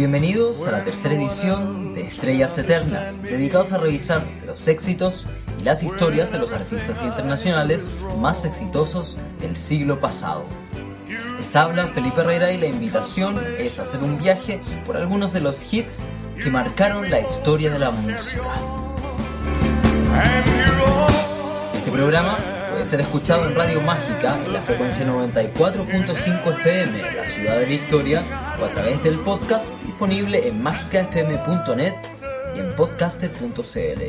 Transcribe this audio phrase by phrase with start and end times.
[0.00, 5.26] Bienvenidos a la tercera edición de Estrellas Eternas, dedicados a revisar los éxitos
[5.58, 10.46] y las historias de los artistas internacionales más exitosos del siglo pasado.
[11.36, 15.70] Les habla Felipe Herrera y la invitación es hacer un viaje por algunos de los
[15.70, 16.02] hits
[16.42, 18.54] que marcaron la historia de la música.
[21.74, 22.38] Este programa
[22.80, 27.66] puede ser escuchado en Radio Mágica en la frecuencia 94.5 FM en la ciudad de
[27.66, 28.24] Victoria
[28.58, 31.92] o a través del podcast disponible en mágicafm.net
[32.56, 34.00] y en podcaster.cl.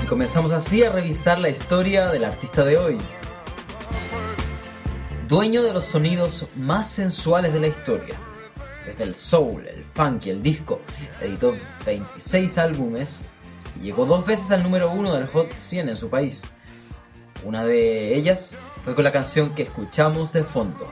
[0.02, 2.96] Y comenzamos así a revisar la historia del artista de hoy,
[5.32, 8.14] dueño de los sonidos más sensuales de la historia.
[8.84, 10.82] Desde el soul, el funk y el disco,
[11.22, 11.54] editó
[11.86, 13.22] 26 álbumes
[13.80, 16.52] y llegó dos veces al número uno del Hot 100 en su país.
[17.46, 18.52] Una de ellas
[18.84, 20.86] fue con la canción que escuchamos de fondo,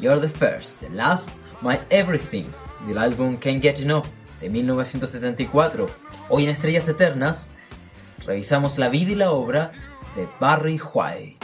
[0.00, 1.28] You're the First, The Last,
[1.60, 2.46] My Everything,
[2.86, 4.06] del álbum Can't Get Enough
[4.40, 5.86] de 1974.
[6.30, 7.52] Hoy en Estrellas Eternas
[8.24, 9.72] revisamos la vida y la obra
[10.16, 11.37] de Barry White.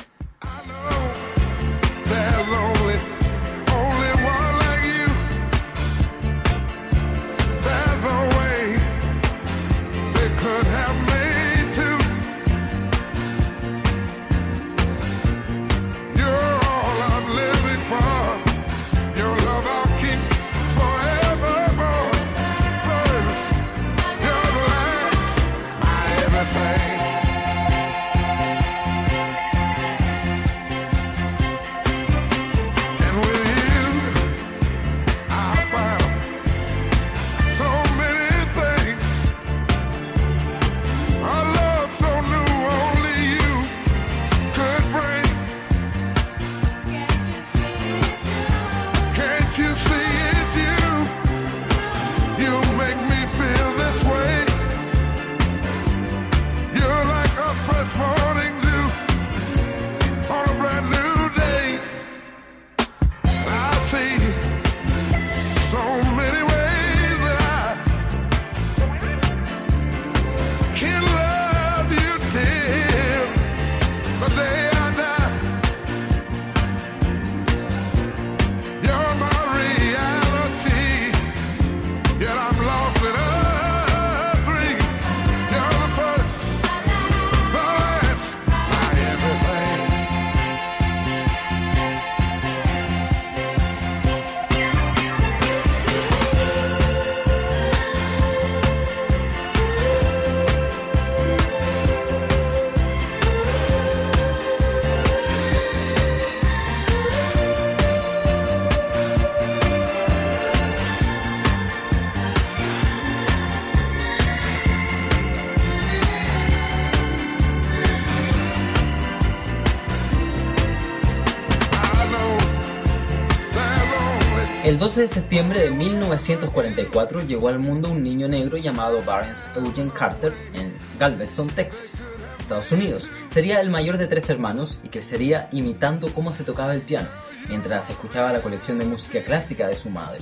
[124.85, 130.35] 12 de septiembre de 1944 llegó al mundo un niño negro llamado Barnes Eugene Carter
[130.53, 132.07] en Galveston, Texas,
[132.39, 133.11] Estados Unidos.
[133.31, 137.09] Sería el mayor de tres hermanos y crecería imitando cómo se tocaba el piano,
[137.49, 140.21] mientras escuchaba la colección de música clásica de su madre.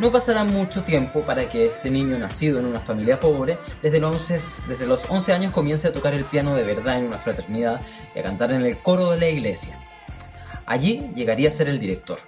[0.00, 4.10] No pasará mucho tiempo para que este niño nacido en una familia pobre, desde los,
[4.28, 7.80] 11, desde los 11 años comience a tocar el piano de verdad en una fraternidad
[8.12, 9.78] y a cantar en el coro de la iglesia.
[10.66, 12.18] Allí llegaría a ser el director.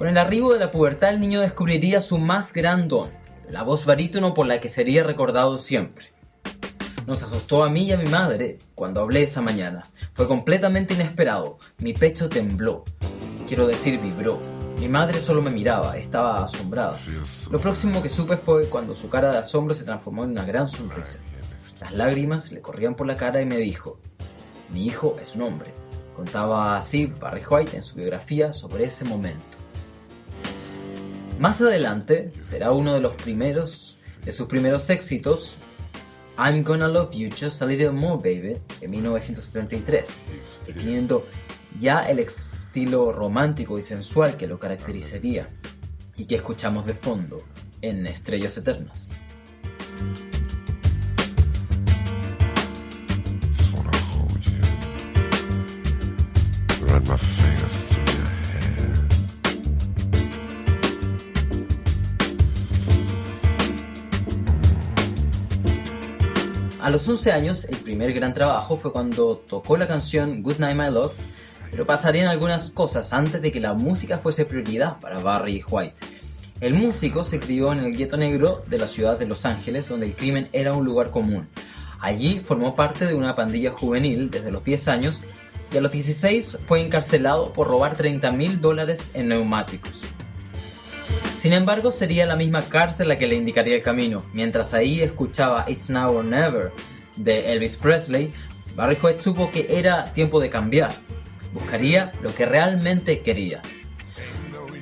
[0.00, 3.10] Con el arribo de la pubertad el niño descubriría su más gran don,
[3.50, 6.10] la voz barítono por la que sería recordado siempre.
[7.06, 9.82] Nos asustó a mí y a mi madre cuando hablé esa mañana.
[10.14, 11.58] Fue completamente inesperado.
[11.82, 12.82] Mi pecho tembló.
[13.46, 14.40] Quiero decir, vibró.
[14.78, 16.96] Mi madre solo me miraba, estaba asombrada.
[17.50, 20.66] Lo próximo que supe fue cuando su cara de asombro se transformó en una gran
[20.66, 21.18] sonrisa.
[21.78, 23.98] Las lágrimas le corrían por la cara y me dijo,
[24.72, 25.74] mi hijo es un hombre.
[26.16, 29.59] Contaba así Barry White en su biografía sobre ese momento.
[31.40, 35.56] Más adelante será uno de los primeros de sus primeros éxitos,
[36.36, 40.20] I'm Gonna Love You Just a Little More Baby, de 1973,
[40.66, 41.26] definiendo
[41.80, 45.46] ya el estilo romántico y sensual que lo caracterizaría
[46.14, 47.38] y que escuchamos de fondo
[47.80, 49.10] en Estrellas Eternas.
[66.90, 70.76] A los 11 años, el primer gran trabajo fue cuando tocó la canción Good Night
[70.76, 71.14] My Love,
[71.70, 75.94] pero pasarían algunas cosas antes de que la música fuese prioridad para Barry White.
[76.60, 80.06] El músico se crió en el gueto negro de la ciudad de Los Ángeles, donde
[80.06, 81.48] el crimen era un lugar común.
[82.00, 85.20] Allí formó parte de una pandilla juvenil desde los 10 años
[85.72, 90.02] y a los 16 fue encarcelado por robar 30 mil dólares en neumáticos.
[91.40, 94.22] Sin embargo, sería la misma cárcel la que le indicaría el camino.
[94.34, 96.70] Mientras ahí escuchaba It's Now or Never
[97.16, 98.30] de Elvis Presley,
[98.76, 100.92] Barry White supo que era tiempo de cambiar.
[101.54, 103.62] Buscaría lo que realmente quería.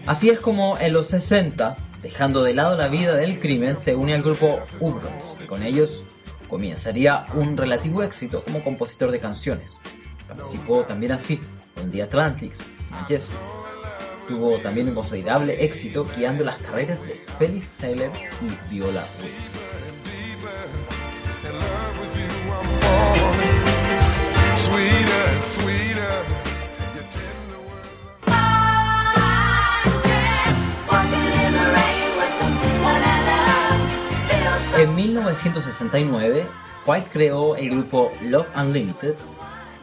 [0.04, 4.16] Así es como en los 60, dejando de lado la vida del crimen, se une
[4.16, 5.38] al grupo Ubrons.
[5.48, 6.06] Con ellos
[6.48, 9.78] comenzaría un relativo éxito como compositor de canciones.
[10.26, 11.40] Participó también así
[11.80, 13.38] en The Atlantics, Majestic,
[14.28, 18.10] tuvo también un considerable éxito guiando las carreras de Felix Taylor
[18.42, 19.64] y Viola Wills.
[34.76, 36.46] En 1969,
[36.86, 39.16] White creó el grupo Love Unlimited,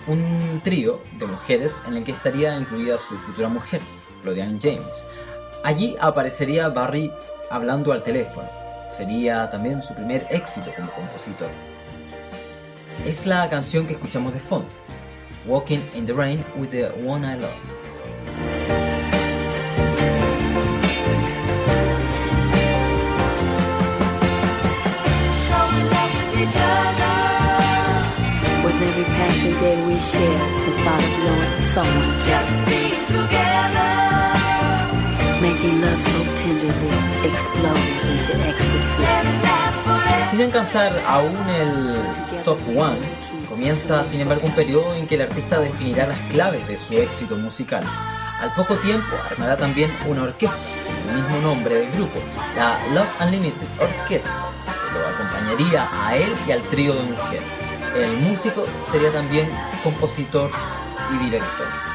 [0.07, 3.81] un trío de mujeres en el que estaría incluida su futura mujer,
[4.25, 5.04] Claudian James.
[5.63, 7.12] Allí aparecería Barry
[7.51, 8.50] hablando al teléfono.
[8.89, 11.50] Sería también su primer éxito como compositor.
[13.06, 14.68] Es la canción que escuchamos de fondo,
[15.45, 17.51] Walking in the Rain with the One I Love.
[28.63, 33.44] With every passing day we share the thought of knowing someone just being together.
[35.45, 36.89] Making love so tenderly
[37.30, 39.03] explode into ecstasy.
[40.31, 42.97] Sin alcanzar aún el top one,
[43.47, 47.36] comienza sin embargo un periodo en que el artista definirá las claves de su éxito
[47.36, 47.83] musical.
[48.42, 50.57] Al poco tiempo armará también una orquesta,
[51.09, 52.19] el mismo nombre del grupo,
[52.56, 54.33] la Love Unlimited Orchestra,
[54.65, 57.44] que lo acompañaría a él y al trío de mujeres.
[57.95, 59.47] El músico sería también
[59.83, 60.50] compositor
[61.13, 61.94] y director.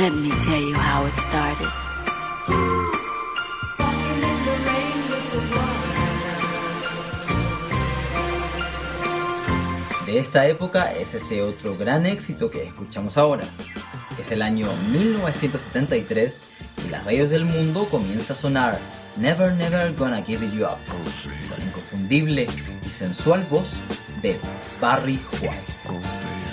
[0.00, 1.68] Let me tell you how it started.
[10.06, 13.44] De esta época es ese otro gran éxito que escuchamos ahora.
[14.18, 16.50] Es el año 1973
[16.86, 18.78] y las radios del mundo comienza a sonar
[19.18, 20.78] Never Never Gonna Give You Up,
[21.50, 22.48] la inconfundible
[22.82, 23.78] y sensual voz
[24.22, 24.40] de
[24.80, 26.00] Barry White.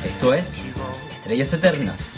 [0.04, 0.66] Esto es
[1.22, 2.17] Estrellas Eternas.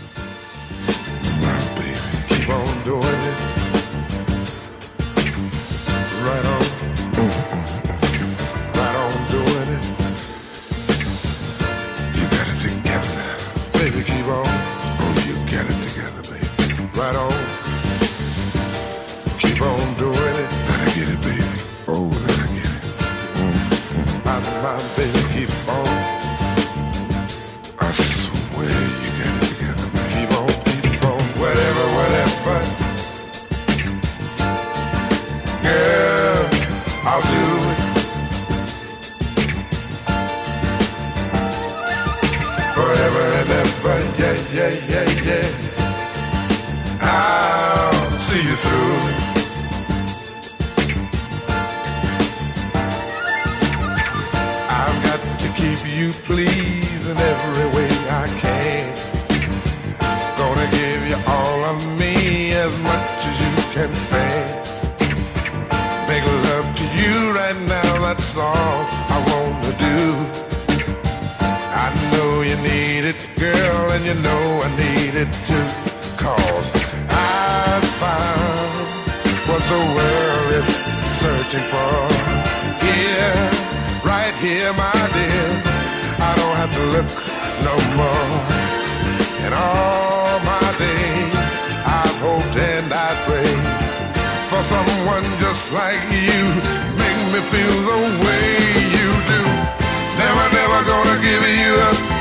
[73.54, 75.68] Girl, and you know I needed too.
[76.18, 76.68] Cause
[77.10, 78.90] I found
[79.50, 80.70] what the world is
[81.22, 81.96] searching for.
[82.86, 83.38] Here,
[84.04, 85.48] right here, my dear.
[86.30, 87.10] I don't have to look
[87.68, 88.32] no more.
[89.46, 91.36] And all my days,
[92.00, 93.64] I've hoped and I prayed
[94.52, 96.44] for someone just like you.
[97.02, 98.48] Make me me feel the way
[98.98, 99.42] you do.
[100.22, 102.19] Never, never gonna give you up.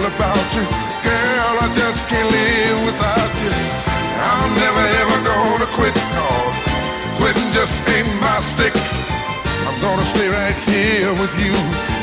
[0.00, 0.64] Feel about you.
[1.04, 3.52] Girl, I just can't live without you.
[4.32, 6.56] I'm never ever gonna quit cause
[7.18, 8.74] quitting just ain't my stick.
[9.66, 11.54] I'm gonna stay right here with you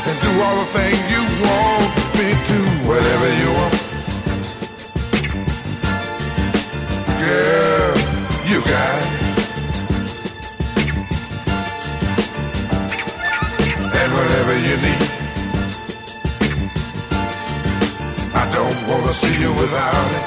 [0.08, 2.58] and do all the things you want me to.
[2.88, 3.74] Whatever you want.
[7.22, 7.96] Girl,
[8.50, 9.17] you got it.
[19.08, 20.26] Wanna see you without it.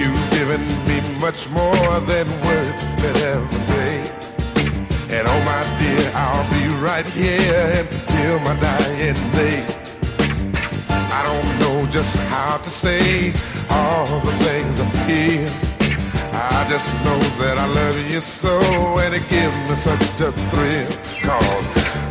[0.00, 3.94] You've given me much more than words could ever say.
[5.14, 9.62] And oh my dear, I'll be right here until my dying day.
[11.18, 13.32] I don't know just how to say
[13.70, 15.48] all the things I feel.
[16.34, 18.58] I just know that I love you so
[18.98, 20.86] and it gives me such a thrill.
[21.22, 22.03] Cause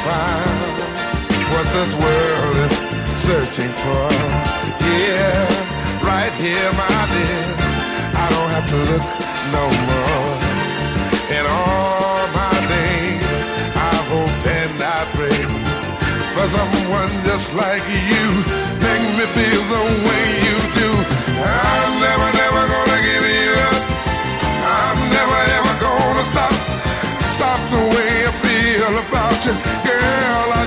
[0.00, 0.80] I found
[1.52, 2.72] what this world is
[3.20, 4.08] searching for.
[4.80, 5.44] Yeah,
[6.00, 7.44] right here, my dear.
[8.16, 9.04] I don't have to look
[9.52, 10.32] no more.
[11.36, 13.28] In all my days,
[13.76, 15.40] I hope and I pray
[16.32, 18.24] for someone just like you.
[18.80, 20.90] Make me feel the way you do.
[21.44, 23.84] I'm never, never gonna give you up.
[24.64, 26.54] I'm never ever gonna stop.
[27.36, 28.29] Stop the way
[28.90, 29.52] Feel about you.
[29.84, 30.59] Girl,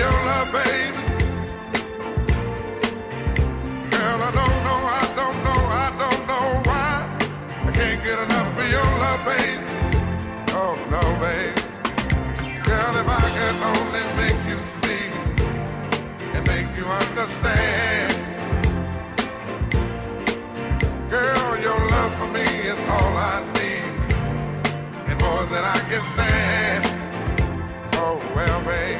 [0.00, 0.96] your love, baby.
[3.92, 6.94] Girl, I don't know, I don't know, I don't know why.
[7.68, 9.64] I can't get enough of your love, baby.
[10.60, 11.60] Oh no, baby.
[12.68, 15.06] Girl, if I could only make you see
[16.34, 18.10] and make you understand.
[21.10, 23.92] Girl, your love for me is all I need
[25.10, 26.82] and more than I can stand.
[27.96, 28.99] Oh, well, how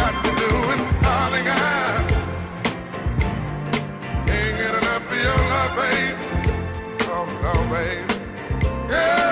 [7.81, 8.07] time.
[8.89, 9.30] Yeah.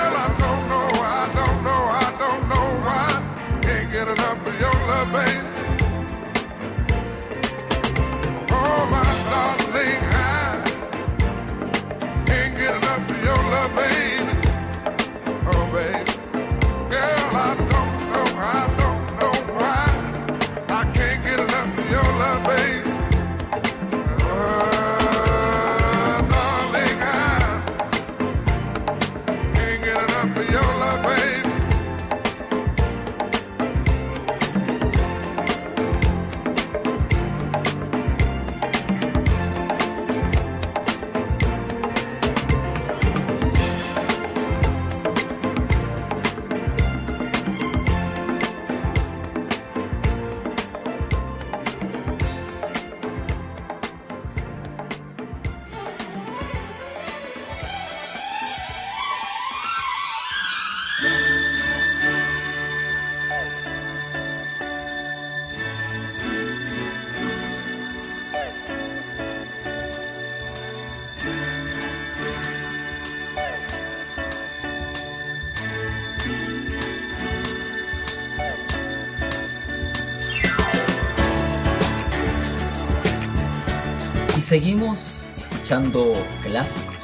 [84.50, 86.98] Seguimos escuchando clásicos,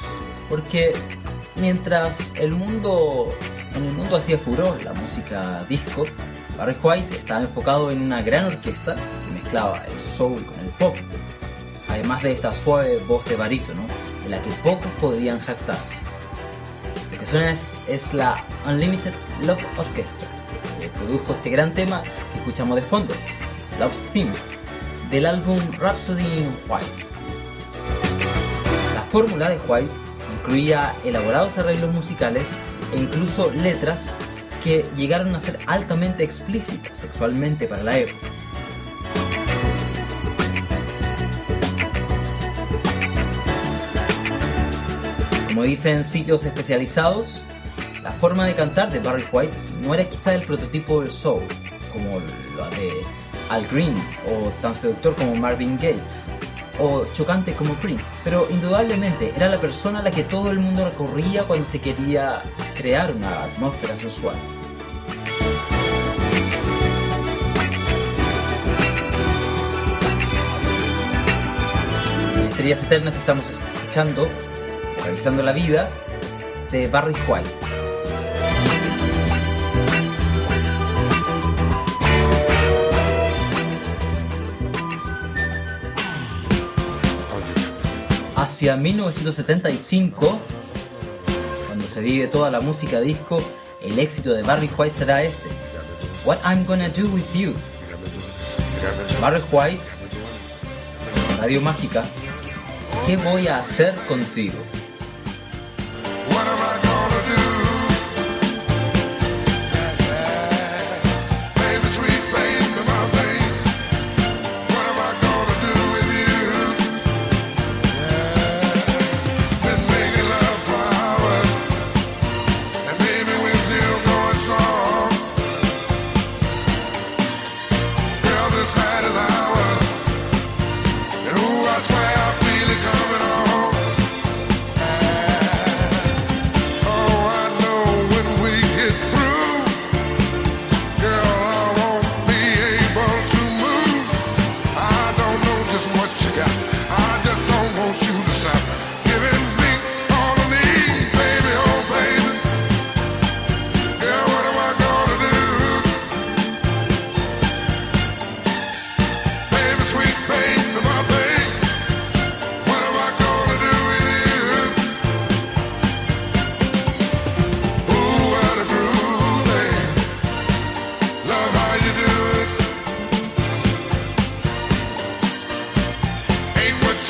[0.49, 0.95] porque
[1.57, 3.31] mientras el mundo
[3.75, 6.07] en el mundo hacía furor la música disco,
[6.57, 10.95] Barry White estaba enfocado en una gran orquesta que mezclaba el soul con el pop,
[11.87, 13.85] además de esta suave voz de barítono
[14.23, 16.01] en la que pocos podían jactarse.
[17.11, 20.27] Lo que suena es, es la Unlimited Love Orchestra,
[20.81, 23.13] que produjo este gran tema que escuchamos de fondo,
[23.79, 24.33] Love Theme,
[25.11, 27.14] del álbum Rhapsody in White
[29.15, 29.93] fórmula de White
[30.39, 32.49] incluía elaborados arreglos musicales
[32.91, 34.09] e incluso letras
[34.61, 38.27] que llegaron a ser altamente explícitas sexualmente para la época.
[45.47, 47.41] Como dicen sitios especializados,
[48.03, 51.43] la forma de cantar de Barry White no era quizá el prototipo del soul,
[51.93, 52.19] como
[52.57, 52.91] lo de
[53.49, 53.95] Al Green
[54.27, 56.03] o tan seductor como Marvin Gaye,
[56.79, 60.89] o chocante como Prince, pero indudablemente era la persona a la que todo el mundo
[60.89, 62.43] recorría cuando se quería
[62.75, 64.35] crear una atmósfera sensual.
[72.37, 74.27] En Estrellas Eternas estamos escuchando,
[75.03, 75.89] realizando la vida
[76.71, 77.64] de Barry White.
[88.45, 90.39] Hacia 1975,
[91.65, 93.41] cuando se vive toda la música disco,
[93.81, 95.49] el éxito de Barry White será este:
[96.25, 97.55] What I'm Gonna Do With You.
[99.19, 99.81] Barry White,
[101.39, 102.05] Radio Mágica,
[103.07, 104.59] ¿qué voy a hacer contigo?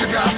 [0.06, 0.35] I got.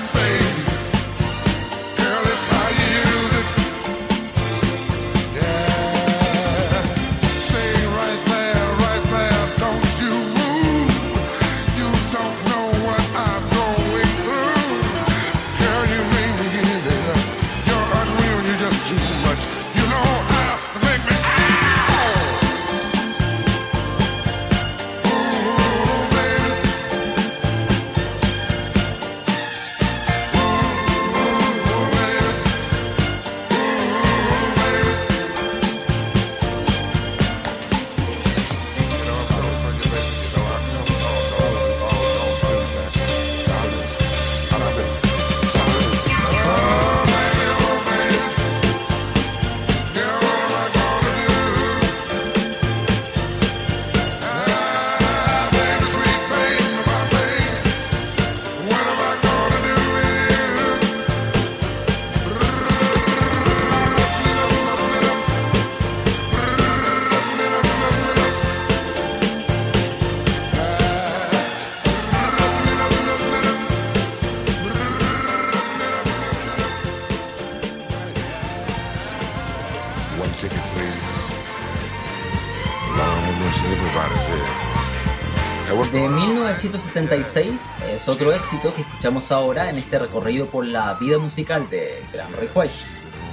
[86.59, 92.03] 1976 es otro éxito que escuchamos ahora en este recorrido por la vida musical de
[92.12, 92.68] Graham Ray.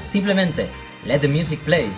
[0.05, 0.69] Simplemente,
[1.05, 1.89] Let the Music Play.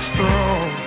[0.00, 0.79] strong.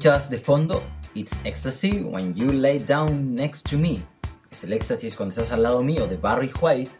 [0.00, 0.82] Escuchas de fondo
[1.12, 3.98] It's Ecstasy When You Lay Down Next to Me.
[4.50, 6.90] Es el éxtasis cuando estás al lado mío de Barry White,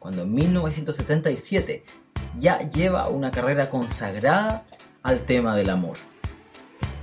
[0.00, 1.84] cuando en 1977
[2.36, 4.66] ya lleva una carrera consagrada
[5.04, 5.98] al tema del amor.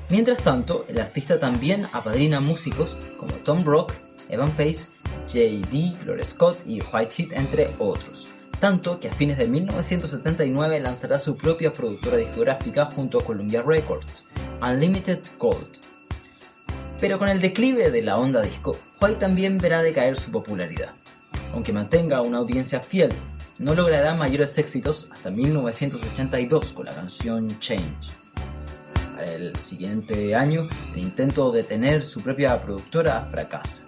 [0.10, 3.94] Mientras tanto, el artista también apadrina músicos como Tom Brock,
[4.28, 4.90] Evan Pace,
[5.28, 8.28] J.D., Gloria Scott y Whitehead, entre otros.
[8.60, 14.27] Tanto que a fines de 1979 lanzará su propia productora discográfica junto a Columbia Records.
[14.62, 15.68] Unlimited Gold.
[17.00, 20.92] Pero con el declive de la onda disco, White también verá decaer su popularidad.
[21.54, 23.12] Aunque mantenga una audiencia fiel,
[23.60, 28.12] no logrará mayores éxitos hasta 1982 con la canción Change.
[29.16, 33.88] Para el siguiente año, el intento de tener su propia productora fracasa.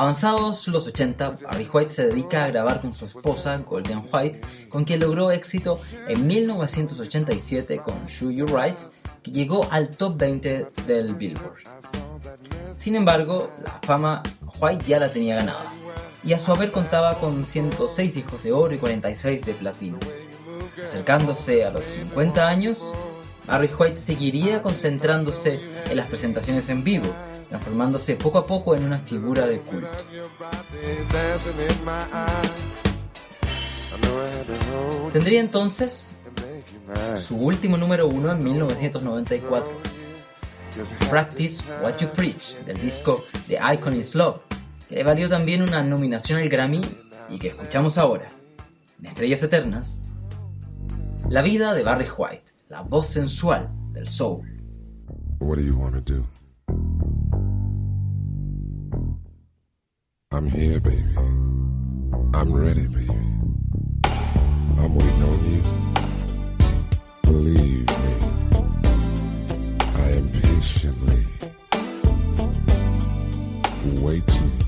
[0.00, 4.84] Avanzados los 80, Barry White se dedica a grabar con su esposa, Golden White, con
[4.84, 8.78] quien logró éxito en 1987 con Shoot You Right,
[9.22, 11.58] que llegó al top 20 del Billboard.
[12.78, 14.22] Sin embargo, la fama
[14.58, 15.70] White ya la tenía ganada,
[16.24, 19.98] y a su haber contaba con 106 hijos de oro y 46 de platino.
[20.82, 22.90] Acercándose a los 50 años,
[23.46, 25.60] Barry White seguiría concentrándose
[25.90, 27.14] en las presentaciones en vivo,
[27.50, 29.88] transformándose poco a poco en una figura de culto.
[35.12, 36.12] Tendría entonces
[37.18, 39.68] su último número uno en 1994,
[41.10, 44.40] Practice What You Preach del disco The Icon Is Love,
[44.88, 46.80] que le valió también una nominación al Grammy
[47.28, 48.28] y que escuchamos ahora,
[49.00, 50.06] en Estrellas Eternas,
[51.28, 54.46] la vida de Barry White, la voz sensual del soul.
[55.40, 56.39] What do you?
[60.32, 61.16] I'm here, baby.
[62.34, 63.10] I'm ready, baby.
[64.78, 65.62] I'm waiting on you.
[67.22, 68.14] Believe me,
[69.96, 71.26] I am patiently
[74.04, 74.59] waiting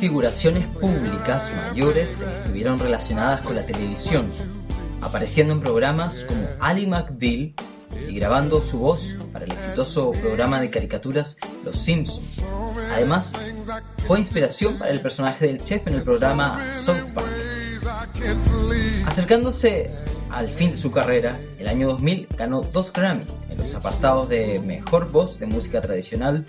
[0.00, 4.30] figuraciones públicas mayores estuvieron relacionadas con la televisión,
[5.02, 7.52] apareciendo en programas como Ali McBeal
[8.08, 11.36] y grabando su voz para el exitoso programa de caricaturas
[11.66, 12.40] Los Simpsons.
[12.94, 13.34] Además,
[14.06, 17.28] fue inspiración para el personaje del chef en el programa South Park.
[19.06, 19.90] Acercándose
[20.30, 24.60] al fin de su carrera, el año 2000 ganó dos Grammys en los apartados de
[24.60, 26.46] Mejor Voz de Música Tradicional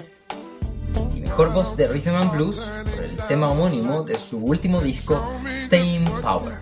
[1.32, 2.58] Mejor de Rhythm and Blues
[2.94, 5.18] por el tema homónimo de su último disco,
[5.66, 6.60] Staying Power.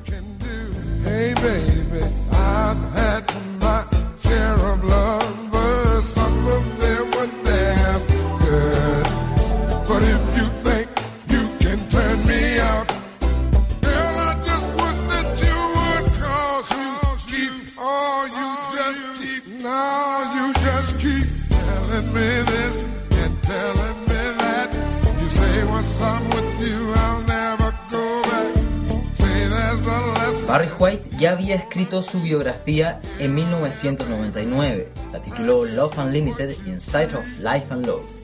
[31.20, 37.86] Ya había escrito su biografía en 1999, la tituló Love Unlimited Inside of Life and
[37.86, 38.24] Love,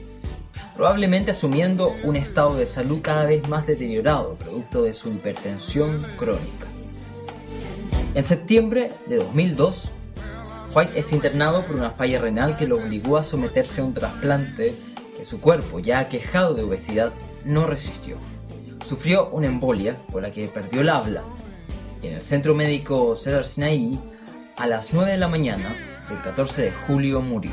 [0.78, 6.68] probablemente asumiendo un estado de salud cada vez más deteriorado, producto de su hipertensión crónica.
[8.14, 9.92] En septiembre de 2002,
[10.74, 14.74] White es internado por una falla renal que lo obligó a someterse a un trasplante
[15.18, 17.12] que su cuerpo, ya aquejado de obesidad,
[17.44, 18.16] no resistió.
[18.86, 21.24] Sufrió una embolia por la que perdió el habla
[22.08, 24.00] en el centro médico Cedar Sinai,
[24.58, 25.76] a las 9 de la mañana
[26.10, 27.52] del 14 de julio murió.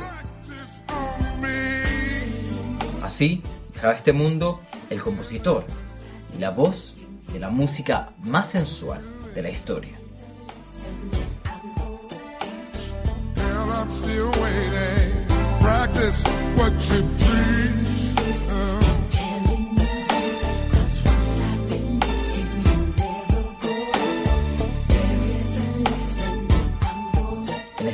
[3.03, 3.43] Así
[3.75, 4.61] dejaba este mundo
[4.91, 5.65] el compositor
[6.37, 6.95] y la voz
[7.33, 9.03] de la música más sensual
[9.35, 9.99] de la historia.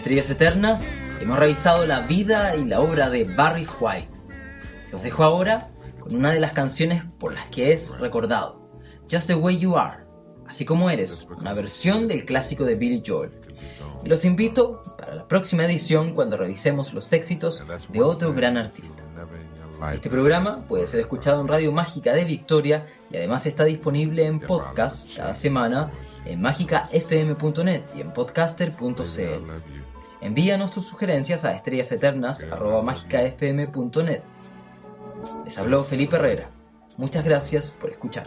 [0.09, 4.09] Estrellas Eternas hemos revisado la vida y la obra de Barry White.
[4.91, 5.69] Los dejo ahora
[6.01, 8.59] con una de las canciones por las que es recordado,
[9.11, 10.07] Just the Way You Are,
[10.47, 13.33] así como eres, una versión del clásico de Billy Joel.
[14.03, 19.03] Y los invito para la próxima edición cuando revisemos los éxitos de otro gran artista.
[19.93, 24.41] Este programa puede ser escuchado en Radio Mágica de Victoria y además está disponible en
[24.41, 25.93] podcast cada semana
[26.25, 29.98] en mágicafm.net y en podcaster.cl.
[30.21, 34.23] Envíanos tus sugerencias a estrellaseternas.mágicafm.net.
[35.45, 36.49] Les habló Felipe Herrera.
[36.97, 38.27] Muchas gracias por escuchar.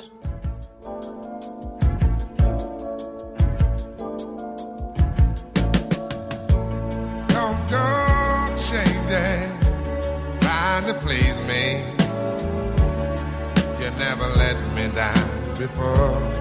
[11.02, 11.84] Please me.
[13.80, 16.41] You never let me down before.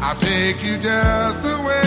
[0.00, 1.85] I'll take you just the way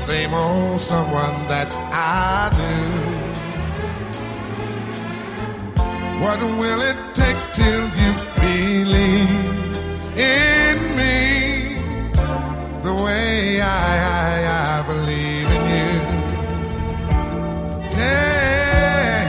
[0.00, 2.74] same old someone that I do.
[6.24, 9.76] What will it take till you believe
[10.16, 11.76] in me
[12.82, 13.66] the way I,
[14.24, 14.34] I,
[14.72, 15.92] I believe in you?
[17.98, 19.20] Yeah,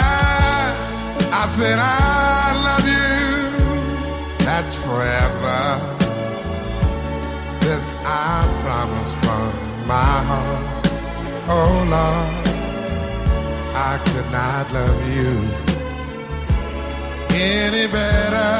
[0.00, 1.84] I, I said I
[2.66, 3.08] love you.
[4.46, 5.97] That's forever.
[7.78, 10.86] This I promise from my heart.
[11.46, 12.48] Oh Lord.
[13.72, 15.34] I could not love you
[17.30, 18.50] any better.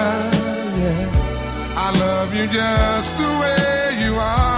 [0.78, 4.57] Yeah, I love you just the way you are.